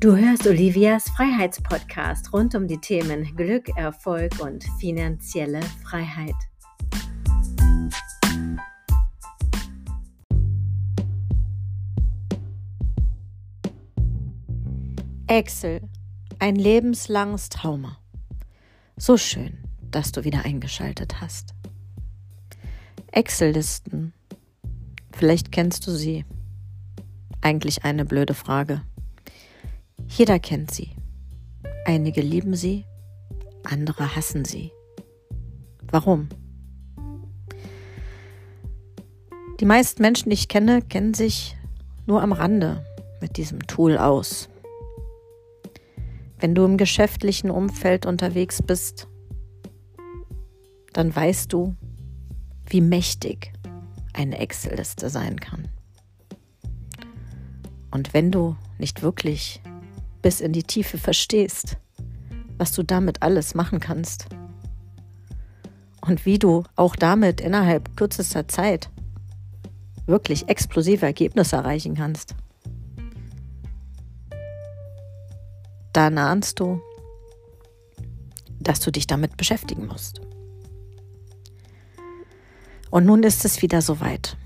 Du 0.00 0.14
hörst 0.16 0.46
Olivias 0.46 1.10
Freiheitspodcast 1.10 2.32
rund 2.32 2.54
um 2.54 2.68
die 2.68 2.78
Themen 2.78 3.34
Glück, 3.34 3.68
Erfolg 3.76 4.38
und 4.38 4.62
finanzielle 4.78 5.60
Freiheit. 5.82 6.36
Excel, 15.26 15.80
ein 16.38 16.54
lebenslanges 16.54 17.48
Trauma. 17.48 17.98
So 18.96 19.16
schön, 19.16 19.58
dass 19.90 20.12
du 20.12 20.22
wieder 20.22 20.44
eingeschaltet 20.44 21.20
hast. 21.20 21.54
Excel-Listen. 23.10 24.12
Vielleicht 25.10 25.50
kennst 25.50 25.88
du 25.88 25.90
sie. 25.90 26.24
Eigentlich 27.40 27.82
eine 27.82 28.04
blöde 28.04 28.34
Frage. 28.34 28.82
Jeder 30.08 30.38
kennt 30.38 30.70
sie. 30.70 30.90
Einige 31.84 32.20
lieben 32.20 32.56
sie, 32.56 32.84
andere 33.64 34.16
hassen 34.16 34.44
sie. 34.44 34.72
Warum? 35.90 36.28
Die 39.60 39.64
meisten 39.64 40.02
Menschen, 40.02 40.30
die 40.30 40.34
ich 40.34 40.48
kenne, 40.48 40.82
kennen 40.82 41.14
sich 41.14 41.56
nur 42.06 42.22
am 42.22 42.32
Rande 42.32 42.84
mit 43.20 43.36
diesem 43.36 43.66
Tool 43.66 43.98
aus. 43.98 44.48
Wenn 46.38 46.54
du 46.54 46.64
im 46.64 46.76
geschäftlichen 46.76 47.50
Umfeld 47.50 48.06
unterwegs 48.06 48.62
bist, 48.62 49.08
dann 50.92 51.14
weißt 51.14 51.52
du, 51.52 51.74
wie 52.66 52.80
mächtig 52.80 53.52
eine 54.12 54.38
Excel-Liste 54.38 55.10
sein 55.10 55.40
kann. 55.40 55.68
Und 57.90 58.14
wenn 58.14 58.30
du 58.30 58.56
nicht 58.78 59.02
wirklich 59.02 59.60
bis 60.22 60.40
in 60.40 60.52
die 60.52 60.62
Tiefe 60.62 60.98
verstehst, 60.98 61.76
was 62.56 62.72
du 62.72 62.82
damit 62.82 63.22
alles 63.22 63.54
machen 63.54 63.80
kannst 63.80 64.26
und 66.00 66.26
wie 66.26 66.38
du 66.38 66.64
auch 66.76 66.96
damit 66.96 67.40
innerhalb 67.40 67.96
kürzester 67.96 68.48
Zeit 68.48 68.90
wirklich 70.06 70.48
explosive 70.48 71.06
Ergebnisse 71.06 71.56
erreichen 71.56 71.94
kannst, 71.94 72.34
dann 75.92 76.18
ahnst 76.18 76.60
du, 76.60 76.80
dass 78.60 78.80
du 78.80 78.90
dich 78.90 79.06
damit 79.06 79.36
beschäftigen 79.36 79.86
musst. 79.86 80.20
Und 82.90 83.04
nun 83.04 83.22
ist 83.22 83.44
es 83.44 83.62
wieder 83.62 83.82
soweit. 83.82 84.36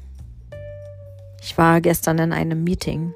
Ich 1.41 1.57
war 1.59 1.81
gestern 1.81 2.19
in 2.19 2.33
einem 2.33 2.65
Meeting 2.65 3.15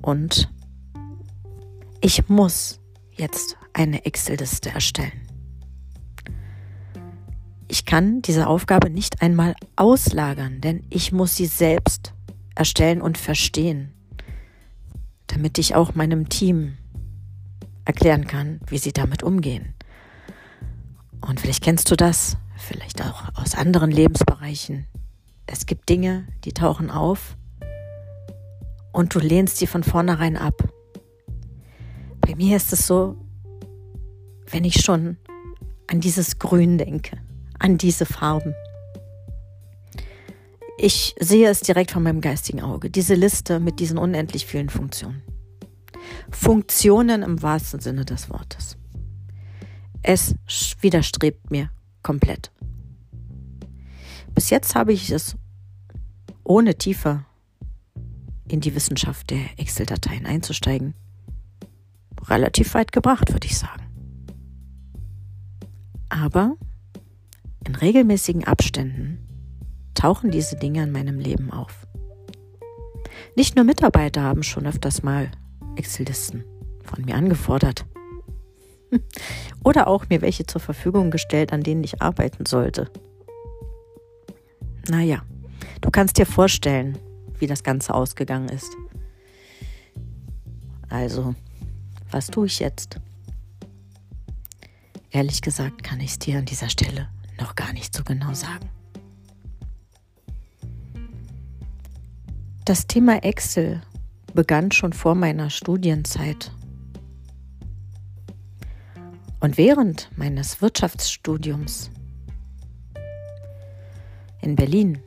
und 0.00 0.50
ich 2.02 2.28
muss 2.28 2.80
jetzt 3.12 3.56
eine 3.72 4.04
Excel-Liste 4.04 4.70
erstellen. 4.70 5.28
Ich 7.68 7.86
kann 7.86 8.20
diese 8.20 8.48
Aufgabe 8.48 8.90
nicht 8.90 9.22
einmal 9.22 9.54
auslagern, 9.76 10.60
denn 10.60 10.84
ich 10.90 11.12
muss 11.12 11.36
sie 11.36 11.46
selbst 11.46 12.12
erstellen 12.54 13.00
und 13.00 13.16
verstehen, 13.16 13.94
damit 15.28 15.56
ich 15.58 15.74
auch 15.74 15.94
meinem 15.94 16.28
Team 16.28 16.76
erklären 17.84 18.26
kann, 18.26 18.60
wie 18.66 18.78
sie 18.78 18.92
damit 18.92 19.22
umgehen. 19.22 19.74
Und 21.20 21.40
vielleicht 21.40 21.62
kennst 21.62 21.90
du 21.90 21.96
das, 21.96 22.36
vielleicht 22.56 23.00
auch 23.00 23.28
aus 23.36 23.54
anderen 23.54 23.90
Lebensbereichen. 23.90 24.86
Es 25.46 25.66
gibt 25.66 25.88
Dinge, 25.88 26.26
die 26.44 26.52
tauchen 26.52 26.90
auf 26.90 27.36
und 28.92 29.14
du 29.14 29.20
lehnst 29.20 29.56
sie 29.56 29.66
von 29.66 29.84
vornherein 29.84 30.36
ab. 30.36 30.68
Bei 32.32 32.36
mir 32.36 32.56
ist 32.56 32.72
es 32.72 32.86
so, 32.86 33.14
wenn 34.50 34.64
ich 34.64 34.80
schon 34.82 35.18
an 35.86 36.00
dieses 36.00 36.38
Grün 36.38 36.78
denke, 36.78 37.18
an 37.58 37.76
diese 37.76 38.06
Farben. 38.06 38.54
Ich 40.78 41.14
sehe 41.20 41.50
es 41.50 41.60
direkt 41.60 41.90
von 41.90 42.02
meinem 42.02 42.22
geistigen 42.22 42.62
Auge, 42.62 42.88
diese 42.88 43.12
Liste 43.12 43.60
mit 43.60 43.80
diesen 43.80 43.98
unendlich 43.98 44.46
vielen 44.46 44.70
Funktionen. 44.70 45.22
Funktionen 46.30 47.22
im 47.22 47.42
wahrsten 47.42 47.80
Sinne 47.80 48.06
des 48.06 48.30
Wortes. 48.30 48.78
Es 50.02 50.34
widerstrebt 50.80 51.50
mir 51.50 51.68
komplett. 52.02 52.50
Bis 54.34 54.48
jetzt 54.48 54.74
habe 54.74 54.94
ich 54.94 55.10
es 55.10 55.36
ohne 56.44 56.76
tiefer 56.76 57.26
in 58.48 58.62
die 58.62 58.74
Wissenschaft 58.74 59.28
der 59.28 59.42
Excel-Dateien 59.58 60.24
einzusteigen 60.24 60.94
relativ 62.32 62.74
weit 62.74 62.92
gebracht, 62.92 63.32
würde 63.32 63.46
ich 63.46 63.58
sagen. 63.58 63.82
Aber 66.08 66.56
in 67.66 67.74
regelmäßigen 67.74 68.44
Abständen 68.44 69.28
tauchen 69.94 70.30
diese 70.30 70.56
Dinge 70.56 70.82
in 70.82 70.92
meinem 70.92 71.18
Leben 71.18 71.50
auf. 71.50 71.86
Nicht 73.36 73.56
nur 73.56 73.64
Mitarbeiter 73.64 74.22
haben 74.22 74.42
schon 74.42 74.66
öfters 74.66 75.02
mal 75.02 75.30
Excel-Listen 75.76 76.44
von 76.82 77.04
mir 77.04 77.14
angefordert. 77.14 77.86
Oder 79.64 79.86
auch 79.86 80.08
mir 80.08 80.20
welche 80.20 80.44
zur 80.44 80.60
Verfügung 80.60 81.10
gestellt, 81.10 81.52
an 81.52 81.62
denen 81.62 81.84
ich 81.84 82.02
arbeiten 82.02 82.46
sollte. 82.46 82.90
Naja, 84.88 85.22
du 85.80 85.90
kannst 85.90 86.18
dir 86.18 86.26
vorstellen, 86.26 86.98
wie 87.38 87.46
das 87.46 87.62
Ganze 87.62 87.94
ausgegangen 87.94 88.48
ist. 88.48 88.76
Also, 90.90 91.34
was 92.12 92.28
tue 92.28 92.46
ich 92.46 92.58
jetzt? 92.58 93.00
Ehrlich 95.10 95.42
gesagt 95.42 95.82
kann 95.82 96.00
ich 96.00 96.12
es 96.12 96.18
dir 96.18 96.38
an 96.38 96.44
dieser 96.44 96.68
Stelle 96.68 97.08
noch 97.40 97.54
gar 97.54 97.72
nicht 97.72 97.94
so 97.94 98.04
genau 98.04 98.34
sagen. 98.34 98.68
Das 102.64 102.86
Thema 102.86 103.24
Excel 103.24 103.82
begann 104.34 104.70
schon 104.70 104.92
vor 104.92 105.14
meiner 105.14 105.50
Studienzeit. 105.50 106.52
Und 109.40 109.58
während 109.58 110.08
meines 110.16 110.62
Wirtschaftsstudiums 110.62 111.90
in 114.40 114.54
Berlin 114.54 115.02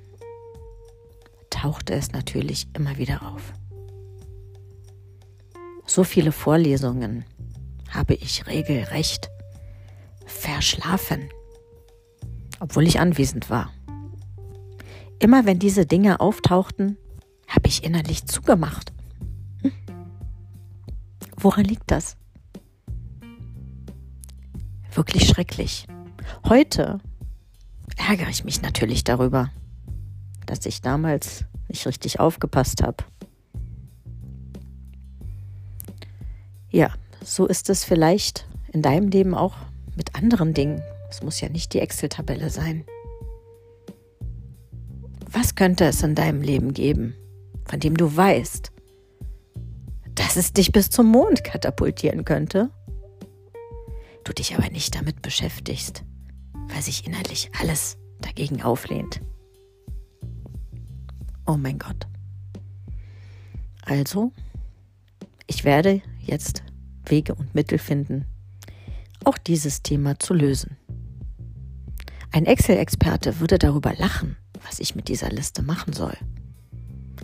tauchte 1.50 1.94
es 1.94 2.12
natürlich 2.12 2.68
immer 2.74 2.98
wieder 2.98 3.24
auf. 3.24 3.54
So 5.85 6.03
viele 6.03 6.31
Vorlesungen 6.31 7.25
habe 7.90 8.16
ich 8.16 8.47
regelrecht 8.47 9.29
verschlafen, 10.25 11.29
obwohl 12.59 12.88
ich 12.88 13.00
anwesend 13.00 13.50
war. 13.50 13.72
Immer 15.19 15.45
wenn 15.45 15.59
diese 15.59 15.85
Dinge 15.85 16.19
auftauchten, 16.19 16.97
habe 17.47 17.68
ich 17.68 17.84
innerlich 17.84 18.25
zugemacht. 18.25 18.91
Hm. 19.62 19.72
Woran 21.38 21.66
liegt 21.66 21.90
das? 21.90 22.18
Wirklich 24.94 25.28
schrecklich. 25.28 25.88
Heute 26.47 27.00
ärgere 27.97 28.29
ich 28.29 28.44
mich 28.44 28.62
natürlich 28.62 29.03
darüber, 29.03 29.51
dass 30.45 30.66
ich 30.66 30.81
damals 30.81 31.45
nicht 31.68 31.85
richtig 31.85 32.19
aufgepasst 32.19 32.81
habe. 32.84 33.03
Ja, 36.75 36.91
so 37.24 37.46
ist 37.46 37.69
es 37.69 37.86
vielleicht 37.86 38.46
in 38.74 38.81
deinem 38.81 39.08
Leben 39.08 39.34
auch 39.34 39.56
mit 39.96 40.13
anderen 40.13 40.53
Dingen. 40.53 40.84
Es 41.09 41.24
muss 41.24 41.40
ja 41.40 41.47
nicht 41.47 41.74
die 41.74 41.80
Excel-Tabelle 41.80 42.50
sein. 42.50 42.84
Was 45.31 45.56
könnte 45.56 45.86
es 45.86 46.04
in 46.04 46.16
deinem 46.16 46.42
Leben 46.42 46.74
geben, 46.74 47.16
von 47.63 47.80
dem 47.80 47.95
du 47.95 48.13
weißt, 48.13 48.74
dass 50.16 50.36
es 50.36 50.51
dich 50.51 50.74
bis 50.74 50.89
zum 50.89 51.06
Mond 51.06 51.45
katapultieren 51.45 52.25
könnte? 52.25 52.69
Du 54.25 54.33
dich 54.33 54.54
aber 54.54 54.69
nicht 54.69 54.95
damit 54.95 55.22
beschäftigst, 55.22 56.04
weil 56.68 56.81
sich 56.81 57.07
innerlich 57.07 57.51
alles 57.57 57.95
dagegen 58.19 58.62
auflehnt. 58.62 59.22
Oh 61.48 61.56
mein 61.56 61.80
Gott. 61.80 62.06
Also, 63.86 64.33
ich 65.48 65.63
werde 65.63 66.01
jetzt 66.19 66.64
Wege 67.10 67.36
und 67.36 67.56
Mittel 67.56 67.78
finden, 67.78 68.25
auch 69.24 69.38
dieses 69.38 69.81
Thema 69.81 70.19
zu 70.19 70.34
lösen. 70.34 70.78
Ein 72.31 72.46
Excel-Experte 72.46 73.40
würde 73.40 73.57
darüber 73.57 73.94
lachen, 73.96 74.36
was 74.66 74.80
ich 74.80 74.96
mit 74.96 75.07
dieser 75.07 75.30
Liste 75.30 75.62
machen 75.62 75.94
soll. 75.94 76.18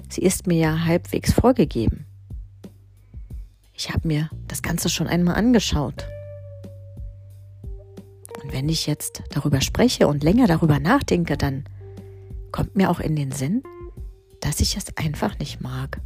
Sie 0.09 0.21
ist 0.21 0.47
mir 0.47 0.57
ja 0.57 0.85
halbwegs 0.85 1.33
vorgegeben. 1.33 2.05
Ich 3.73 3.89
habe 3.89 4.07
mir 4.07 4.29
das 4.47 4.61
Ganze 4.61 4.89
schon 4.89 5.07
einmal 5.07 5.35
angeschaut. 5.35 6.05
Und 8.43 8.53
wenn 8.53 8.69
ich 8.69 8.87
jetzt 8.87 9.23
darüber 9.31 9.61
spreche 9.61 10.07
und 10.07 10.23
länger 10.23 10.47
darüber 10.47 10.79
nachdenke, 10.79 11.37
dann 11.37 11.65
kommt 12.51 12.75
mir 12.75 12.89
auch 12.89 12.99
in 12.99 13.15
den 13.15 13.31
Sinn, 13.31 13.63
dass 14.39 14.59
ich 14.59 14.77
es 14.77 14.97
einfach 14.97 15.37
nicht 15.39 15.61
mag 15.61 16.01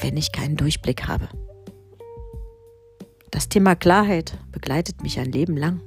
wenn 0.00 0.16
ich 0.16 0.32
keinen 0.32 0.56
Durchblick 0.56 1.06
habe. 1.06 1.28
Das 3.34 3.48
Thema 3.48 3.74
Klarheit 3.74 4.38
begleitet 4.52 5.02
mich 5.02 5.18
ein 5.18 5.32
Leben 5.32 5.56
lang. 5.56 5.80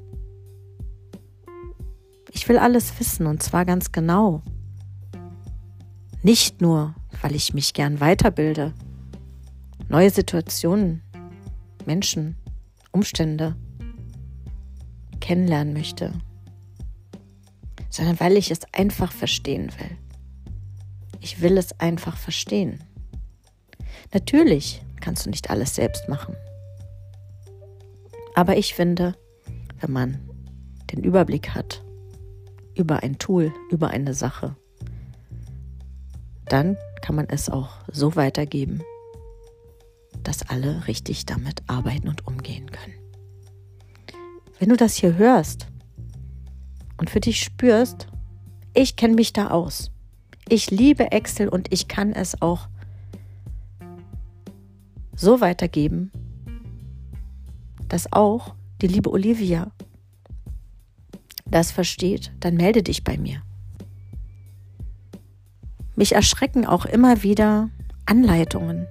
Ich 2.32 2.50
will 2.50 2.58
alles 2.58 3.00
wissen 3.00 3.26
und 3.26 3.42
zwar 3.42 3.64
ganz 3.64 3.94
genau. 3.94 4.44
Nicht 6.24 6.60
nur, 6.60 6.94
weil 7.22 7.36
ich 7.36 7.54
mich 7.54 7.74
gern 7.74 8.02
weiterbilde, 8.02 8.74
neue 9.88 10.10
Situationen, 10.10 11.02
Menschen, 11.86 12.36
Umstände 12.92 13.56
kennenlernen 15.22 15.74
möchte, 15.74 16.12
sondern 17.90 18.20
weil 18.20 18.36
ich 18.36 18.52
es 18.52 18.60
einfach 18.74 19.14
verstehen 19.14 19.72
will. 19.80 19.98
Ich 21.22 21.40
will 21.40 21.58
es 21.58 21.80
einfach 21.80 22.18
verstehen. 22.18 22.84
Natürlich 24.14 24.82
kannst 25.00 25.26
du 25.26 25.30
nicht 25.30 25.50
alles 25.50 25.76
selbst 25.76 26.10
machen. 26.10 26.36
Aber 28.38 28.56
ich 28.56 28.75
finde, 28.75 29.16
wenn 29.80 29.92
man 29.92 30.19
den 30.92 31.04
Überblick 31.04 31.56
hat 31.56 31.84
über 32.75 33.01
ein 33.01 33.18
Tool, 33.18 33.51
über 33.72 33.88
eine 33.88 34.13
Sache, 34.13 34.56
dann 36.45 36.78
kann 37.01 37.16
man 37.16 37.25
es 37.30 37.50
auch 37.50 37.72
so 37.92 38.16
weitergeben, 38.16 38.84
dass 40.22 40.48
alle 40.48 40.86
richtig 40.88 41.25
damit 41.25 41.63
arbeiten 41.66 42.10
und 42.10 42.28
umgehen 42.28 42.69
können. 42.69 42.94
Wenn 44.60 44.69
du 44.69 44.78
das 44.78 44.94
hier 44.94 45.18
hörst 45.18 45.66
und 46.98 47.10
für 47.10 47.19
dich 47.19 47.42
spürst, 47.42 48.07
ich 48.75 48.95
kenne 48.98 49.16
mich 49.16 49.33
da 49.33 49.48
aus. 49.50 49.90
Ich 50.48 50.69
liebe 50.69 51.12
Excel 51.12 51.50
und 51.50 51.74
ich 51.74 51.88
kann 51.88 52.13
es 52.13 52.40
auch 52.40 52.68
so 55.16 55.42
weitergeben, 55.42 56.12
dass 57.88 58.12
auch 58.12 58.56
die 58.81 58.88
liebe 58.88 59.12
Olivia 59.12 59.72
das 61.45 61.72
versteht, 61.72 62.31
dann 62.39 62.56
melde 62.56 62.84
dich 62.84 63.04
bei 63.04 63.18
mir. 63.18 63.42
Mich 65.95 66.13
erschrecken 66.13 66.66
auch 66.66 66.86
immer 66.86 67.24
wieder 67.24 67.69
Anleitungen, 68.06 68.88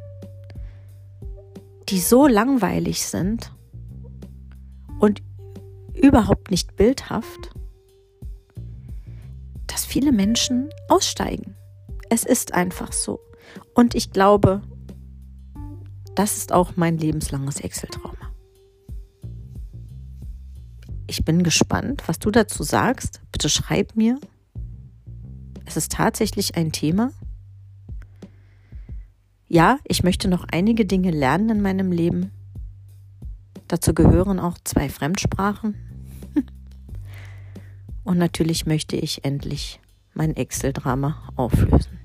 die 1.89 2.01
so 2.01 2.27
langweilig 2.27 3.07
sind 3.07 3.53
und 4.99 5.23
überhaupt 5.95 6.51
nicht 6.51 6.77
bildhaft, 6.77 7.51
dass 9.67 9.85
viele 9.85 10.13
Menschen 10.13 10.71
aussteigen. 10.89 11.55
Es 12.11 12.25
ist 12.25 12.55
einfach 12.55 12.93
so. 12.93 13.21
Und 13.75 13.95
ich 13.95 14.13
glaube, 14.13 14.63
das 16.15 16.37
ist 16.39 16.53
auch 16.53 16.73
mein 16.77 16.99
lebenslanges 16.99 17.61
Excel-Trauma. 17.61 18.26
Ich 21.19 21.25
bin 21.25 21.43
gespannt, 21.43 22.03
was 22.09 22.19
du 22.19 22.31
dazu 22.31 22.63
sagst. 22.63 23.23
Bitte 23.33 23.49
schreib 23.49 23.97
mir. 23.97 24.21
Es 25.65 25.79
ist 25.79 25.93
tatsächlich 25.93 26.59
ein 26.59 26.73
Thema. 26.73 27.11
Ja, 29.49 29.79
ich 29.85 30.03
möchte 30.03 30.29
noch 30.29 30.45
einige 30.53 30.85
Dinge 30.85 31.11
lernen 31.11 31.49
in 31.49 31.63
meinem 31.63 31.91
Leben. 31.91 32.33
Dazu 33.67 33.95
gehören 33.95 34.39
auch 34.39 34.59
zwei 34.63 34.91
Fremdsprachen. 34.91 35.75
Und 38.05 38.19
natürlich 38.19 38.67
möchte 38.67 38.97
ich 38.97 39.25
endlich 39.25 39.81
mein 40.13 40.37
Excel-Drama 40.37 41.33
auflösen. 41.35 41.99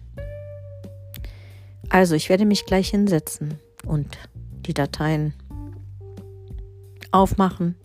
Also, 1.89 2.15
ich 2.15 2.29
werde 2.29 2.45
mich 2.45 2.65
gleich 2.65 2.91
hinsetzen 2.91 3.55
und 3.85 4.17
die 4.65 4.73
Dateien 4.73 5.33
aufmachen 7.11 7.75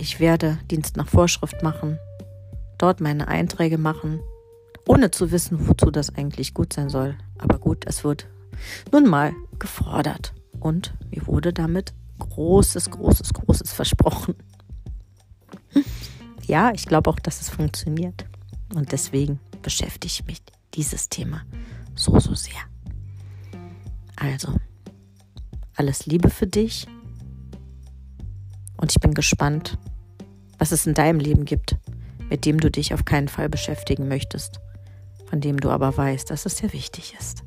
ich 0.00 0.18
werde 0.18 0.58
Dienst 0.70 0.96
nach 0.96 1.08
Vorschrift 1.08 1.62
machen, 1.62 1.98
dort 2.78 3.00
meine 3.00 3.28
Einträge 3.28 3.76
machen, 3.76 4.20
ohne 4.86 5.10
zu 5.10 5.30
wissen, 5.30 5.68
wozu 5.68 5.90
das 5.90 6.14
eigentlich 6.14 6.54
gut 6.54 6.72
sein 6.72 6.88
soll. 6.88 7.16
Aber 7.38 7.58
gut, 7.58 7.84
es 7.86 8.02
wird 8.02 8.26
nun 8.92 9.06
mal 9.06 9.34
gefordert. 9.58 10.32
Und 10.58 10.94
mir 11.10 11.26
wurde 11.26 11.52
damit 11.52 11.92
großes, 12.18 12.90
großes, 12.90 13.34
großes 13.34 13.72
versprochen. 13.72 14.34
Ja, 16.46 16.72
ich 16.72 16.86
glaube 16.86 17.08
auch, 17.10 17.20
dass 17.20 17.40
es 17.40 17.48
funktioniert. 17.48 18.24
Und 18.74 18.90
deswegen 18.92 19.38
beschäftigt 19.62 20.26
mich 20.26 20.42
dieses 20.74 21.08
Thema 21.08 21.42
so, 21.94 22.18
so 22.18 22.34
sehr. 22.34 22.60
Also, 24.16 24.54
alles 25.76 26.06
Liebe 26.06 26.28
für 26.30 26.46
dich. 26.46 26.88
Und 28.80 28.92
ich 28.92 29.00
bin 29.00 29.12
gespannt, 29.12 29.78
was 30.58 30.72
es 30.72 30.86
in 30.86 30.94
deinem 30.94 31.20
Leben 31.20 31.44
gibt, 31.44 31.76
mit 32.30 32.46
dem 32.46 32.58
du 32.58 32.70
dich 32.70 32.94
auf 32.94 33.04
keinen 33.04 33.28
Fall 33.28 33.48
beschäftigen 33.48 34.08
möchtest, 34.08 34.60
von 35.28 35.40
dem 35.40 35.58
du 35.58 35.68
aber 35.70 35.96
weißt, 35.96 36.30
dass 36.30 36.46
es 36.46 36.56
sehr 36.56 36.72
wichtig 36.72 37.14
ist. 37.18 37.44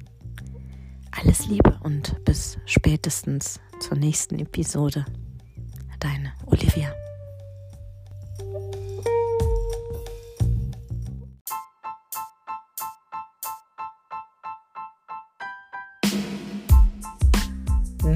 Alles 1.12 1.48
Liebe 1.48 1.80
und 1.84 2.24
bis 2.26 2.58
spätestens 2.66 3.60
zur 3.80 3.98
nächsten 3.98 4.38
Episode. 4.40 5.06
Deine 6.00 6.34
Olivia. 6.46 6.94